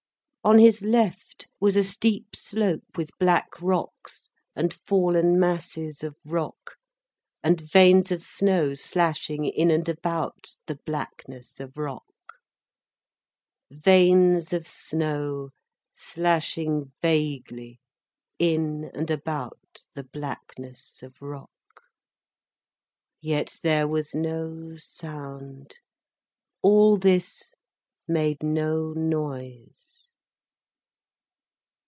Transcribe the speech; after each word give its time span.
On 0.43 0.57
his 0.57 0.81
left 0.81 1.45
was 1.59 1.75
a 1.75 1.83
steep 1.83 2.35
slope 2.35 2.97
with 2.97 3.15
black 3.19 3.61
rocks 3.61 4.27
and 4.55 4.73
fallen 4.73 5.39
masses 5.39 6.01
of 6.01 6.15
rock 6.25 6.77
and 7.43 7.61
veins 7.61 8.11
of 8.11 8.23
snow 8.23 8.73
slashing 8.73 9.45
in 9.45 9.69
and 9.69 9.87
about 9.87 10.55
the 10.65 10.79
blackness 10.83 11.59
of 11.59 11.77
rock, 11.77 12.01
veins 13.69 14.51
of 14.51 14.65
snow 14.65 15.51
slashing 15.93 16.91
vaguely 17.03 17.79
in 18.39 18.85
and 18.95 19.11
about 19.11 19.85
the 19.93 20.03
blackness 20.03 21.03
of 21.03 21.21
rock. 21.21 21.51
Yet 23.21 23.59
there 23.61 23.87
was 23.87 24.15
no 24.15 24.75
sound, 24.77 25.75
all 26.63 26.97
this 26.97 27.53
made 28.07 28.41
no 28.41 28.91
noise. 28.93 29.99